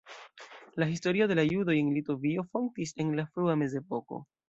[0.81, 4.25] La historio de la judoj en Litovio fontis en la frua mezepoko.